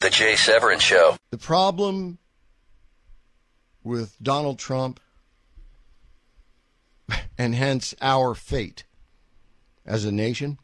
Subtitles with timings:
[0.00, 1.16] The Jay Severin Show.
[1.30, 2.18] The problem
[3.82, 5.00] with Donald Trump
[7.36, 8.84] and hence our fate
[9.84, 10.58] as a nation.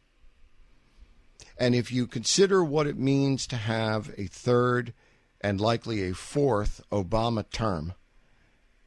[1.59, 4.93] And if you consider what it means to have a third
[5.41, 7.95] and likely a fourth Obama term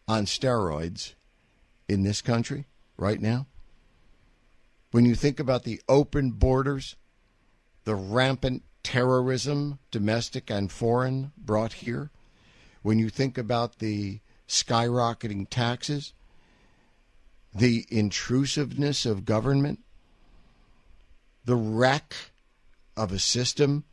[0.07, 1.13] on steroids
[1.89, 3.47] in this country right now,
[4.91, 6.95] when you think about the open borders,
[7.83, 12.09] the rampant terrorism, domestic and foreign, brought here,
[12.83, 16.13] when you think about the skyrocketing taxes,
[17.53, 19.79] the intrusiveness of government,
[21.43, 22.15] the wreck
[22.95, 23.83] of a system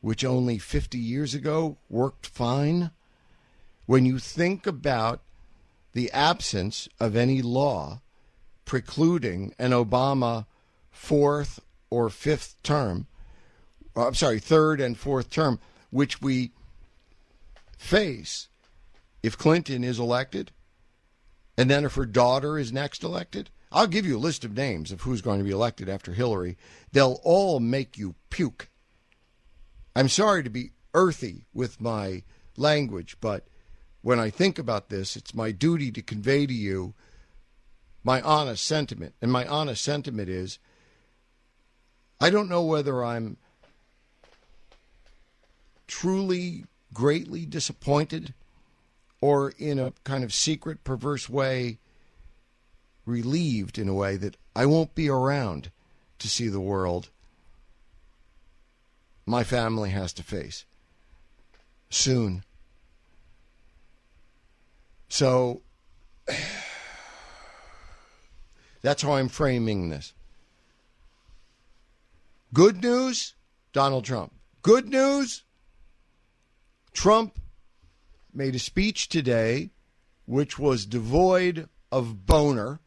[0.00, 2.90] which only 50 years ago worked fine.
[3.86, 5.20] When you think about
[5.92, 8.00] the absence of any law
[8.64, 10.46] precluding an Obama
[10.90, 13.06] fourth or fifth term,
[14.00, 15.58] uh, I'm sorry, third and fourth term,
[15.90, 16.52] which we
[17.76, 18.48] face
[19.22, 20.52] if Clinton is elected
[21.56, 24.90] and then if her daughter is next elected, I'll give you a list of names
[24.90, 26.56] of who's going to be elected after Hillary.
[26.92, 28.70] They'll all make you puke.
[29.94, 32.22] I'm sorry to be earthy with my
[32.56, 33.46] language, but
[34.02, 36.94] when I think about this, it's my duty to convey to you
[38.02, 39.14] my honest sentiment.
[39.20, 40.58] And my honest sentiment is
[42.20, 43.36] I don't know whether I'm
[45.90, 48.32] truly greatly disappointed
[49.20, 51.78] or in a kind of secret, perverse way,
[53.04, 55.70] relieved in a way that I won't be around
[56.20, 57.10] to see the world
[59.26, 60.64] my family has to face
[61.90, 62.44] soon.
[65.08, 65.62] So
[68.82, 70.12] that's how I'm framing this.
[72.54, 73.34] Good news
[73.72, 74.32] Donald Trump.
[74.62, 75.42] Good news
[76.92, 77.38] Trump
[78.32, 79.70] made a speech today
[80.26, 82.80] which was devoid of boner.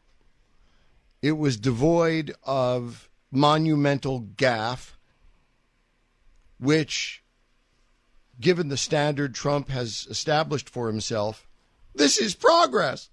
[1.21, 4.93] It was devoid of monumental gaffe,
[6.59, 7.23] which,
[8.39, 11.47] given the standard Trump has established for himself,
[11.93, 13.09] this is progress.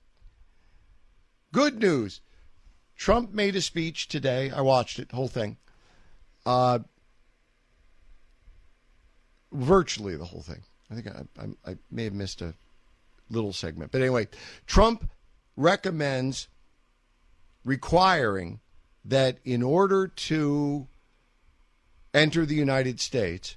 [1.52, 2.20] Good news.
[2.96, 4.50] Trump made a speech today.
[4.50, 5.56] I watched it, whole thing.
[6.46, 6.80] Uh,
[9.52, 10.62] virtually the whole thing.
[10.90, 12.54] I think I, I, I may have missed a
[13.30, 13.92] little segment.
[13.92, 14.28] But anyway,
[14.66, 15.08] Trump
[15.56, 16.48] recommends
[17.64, 18.60] requiring
[19.04, 20.86] that in order to
[22.12, 23.56] enter the United States,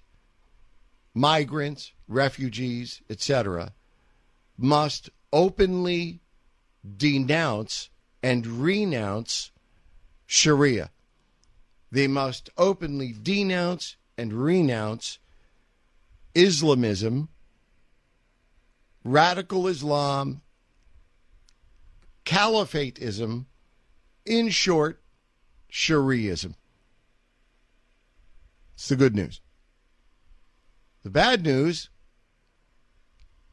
[1.14, 3.74] migrants, refugees, etc.,
[4.58, 6.20] must openly
[6.98, 7.90] denounce
[8.22, 9.52] and renounce
[10.26, 10.92] Sharia.
[11.92, 15.20] They must openly denounce and renounce
[16.36, 17.30] Islamism,
[19.04, 20.42] radical Islam,
[22.26, 23.46] caliphateism,
[24.26, 25.02] in short,
[25.72, 26.56] Shariaism.
[28.76, 29.42] It's the good news.
[31.04, 31.90] The bad news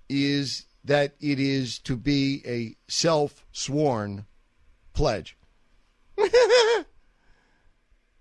[0.09, 4.27] is that it is to be a self sworn
[4.93, 5.37] pledge.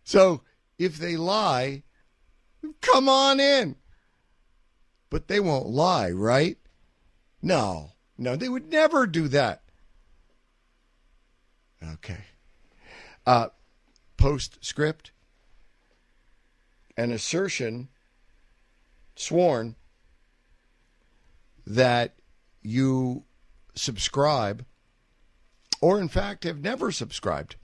[0.03, 0.41] so
[0.77, 1.83] if they lie,
[2.81, 3.75] come on in
[5.09, 6.57] but they won't lie, right?
[7.41, 9.63] No, no, they would never do that.
[11.83, 12.25] Okay.
[13.25, 13.47] Uh,
[14.17, 15.11] postscript
[16.97, 17.87] an assertion
[19.15, 19.75] sworn
[21.65, 22.15] that
[22.61, 23.23] you
[23.73, 24.65] subscribe
[25.79, 27.55] or in fact have never subscribed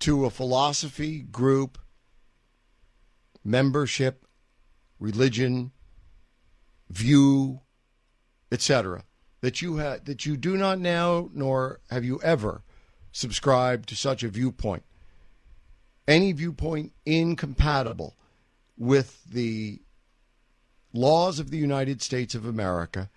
[0.00, 1.78] to a philosophy group
[3.44, 4.26] membership
[4.98, 5.70] religion
[6.88, 7.60] view,
[8.50, 9.04] etc.,
[9.40, 12.62] that you ha- that you do not now nor have you ever
[13.12, 14.84] subscribed to such a viewpoint.
[16.08, 18.14] Any viewpoint incompatible
[18.76, 19.80] with the
[20.92, 23.10] laws of the United States of America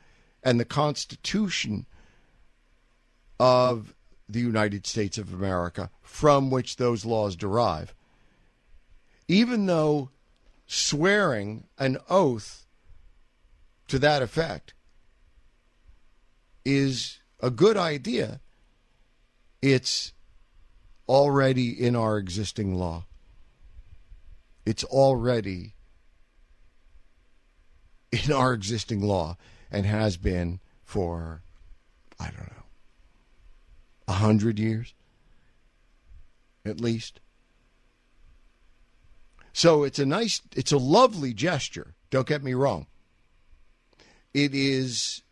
[0.43, 1.85] and the Constitution
[3.39, 3.93] of
[4.27, 7.93] the United States of America from which those laws derive.
[9.27, 10.09] Even though
[10.67, 12.65] swearing an oath
[13.89, 14.73] to that effect
[16.65, 18.39] is a good idea.
[19.61, 20.13] It's
[21.07, 23.05] already in our existing law.
[24.65, 25.73] It's already
[28.11, 29.37] in our existing law
[29.71, 31.41] and has been for,
[32.19, 32.63] I don't know,
[34.07, 34.93] a hundred years
[36.65, 37.19] at least.
[39.53, 41.95] So it's a nice, it's a lovely gesture.
[42.09, 42.87] Don't get me wrong.
[44.33, 45.23] It is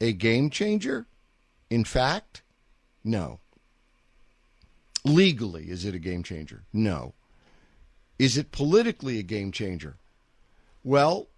[0.00, 1.06] a game changer.
[1.70, 2.42] In fact,
[3.04, 3.40] no.
[5.04, 6.62] Legally, is it a game changer?
[6.72, 7.14] No.
[8.18, 9.96] Is it politically a game changer?
[10.82, 11.28] Well,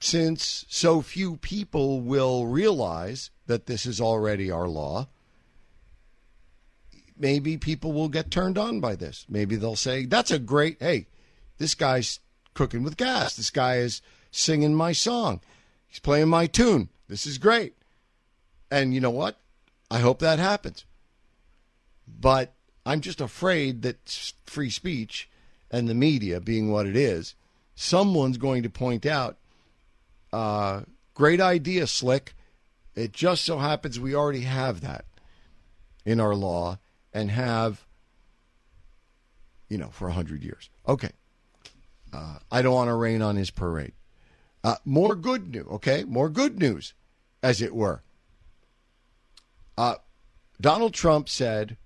[0.00, 5.08] since so few people will realize that this is already our law,
[7.18, 9.26] maybe people will get turned on by this.
[9.28, 11.06] Maybe they'll say, that's a great, hey,
[11.58, 12.20] this guy's
[12.54, 13.36] cooking with gas.
[13.36, 15.40] This guy is singing my song.
[15.86, 16.88] He's playing my tune.
[17.08, 17.74] This is great.
[18.70, 19.40] And you know what?
[19.90, 20.84] I hope that happens.
[22.06, 22.54] But
[22.86, 25.28] I'm just afraid that free speech
[25.70, 27.34] and the media being what it is,
[27.74, 29.38] someone's going to point out,
[30.32, 30.82] uh,
[31.14, 32.34] great idea, Slick.
[32.94, 35.04] It just so happens we already have that
[36.04, 36.78] in our law
[37.12, 37.84] and have,
[39.68, 40.70] you know, for 100 years.
[40.86, 41.10] Okay.
[42.12, 43.92] Uh, I don't want to rain on his parade.
[44.62, 46.04] Uh, more good news, okay?
[46.04, 46.92] More good news,
[47.42, 48.02] as it were.
[49.78, 49.94] Uh,
[50.60, 51.76] Donald Trump said,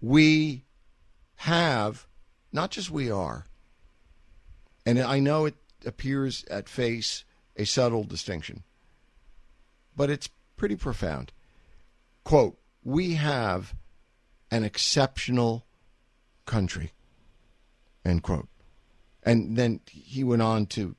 [0.00, 0.64] We
[1.36, 2.06] have,
[2.52, 3.46] not just we are,
[4.86, 7.24] and I know it appears at face
[7.56, 8.62] a subtle distinction,
[9.96, 11.32] but it's pretty profound.
[12.24, 13.74] Quote, we have
[14.50, 15.66] an exceptional
[16.46, 16.92] country.
[18.04, 18.48] End quote.
[19.22, 20.96] And then he went on to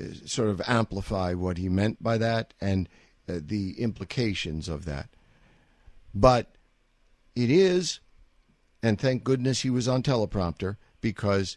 [0.00, 2.88] uh, sort of amplify what he meant by that and
[3.28, 5.08] uh, the implications of that.
[6.14, 6.56] But
[7.34, 8.00] it is,
[8.82, 11.56] and thank goodness he was on teleprompter because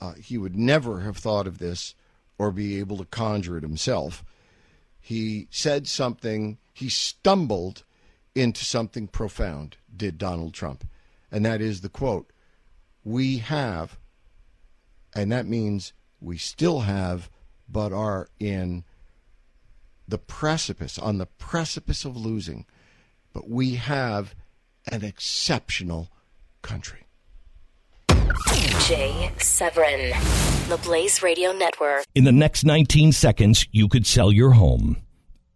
[0.00, 1.94] uh, he would never have thought of this
[2.38, 4.24] or be able to conjure it himself.
[5.00, 7.84] He said something, he stumbled
[8.34, 10.86] into something profound, did Donald Trump.
[11.32, 12.32] And that is the quote
[13.04, 13.98] We have,
[15.16, 17.30] and that means we still have,
[17.68, 18.84] but are in
[20.06, 22.66] the precipice, on the precipice of losing.
[23.32, 24.34] But we have
[24.90, 26.10] an exceptional
[26.62, 27.06] country.
[28.86, 30.10] Jay Severin,
[30.68, 32.04] the Blaze Radio Network.
[32.14, 34.96] In the next 19 seconds, you could sell your home